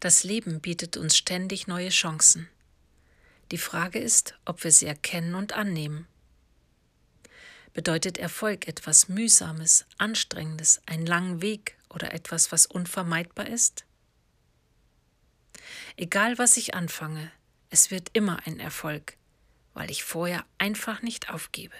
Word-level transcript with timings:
Das 0.00 0.24
Leben 0.24 0.62
bietet 0.62 0.96
uns 0.96 1.14
ständig 1.14 1.66
neue 1.66 1.90
Chancen. 1.90 2.48
Die 3.50 3.58
Frage 3.58 3.98
ist, 3.98 4.34
ob 4.46 4.64
wir 4.64 4.72
sie 4.72 4.86
erkennen 4.86 5.34
und 5.34 5.52
annehmen. 5.52 6.06
Bedeutet 7.74 8.16
Erfolg 8.16 8.66
etwas 8.66 9.10
Mühsames, 9.10 9.84
Anstrengendes, 9.98 10.80
einen 10.86 11.04
langen 11.04 11.42
Weg 11.42 11.76
oder 11.90 12.14
etwas, 12.14 12.50
was 12.50 12.64
unvermeidbar 12.64 13.46
ist? 13.46 13.84
Egal 15.98 16.38
was 16.38 16.56
ich 16.56 16.74
anfange, 16.74 17.30
es 17.68 17.90
wird 17.90 18.08
immer 18.14 18.40
ein 18.46 18.58
Erfolg, 18.58 19.18
weil 19.74 19.90
ich 19.90 20.02
vorher 20.02 20.46
einfach 20.56 21.02
nicht 21.02 21.28
aufgebe. 21.28 21.76